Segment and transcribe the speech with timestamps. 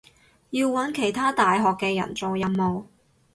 [0.49, 2.85] 要搵其他大學嘅人做任務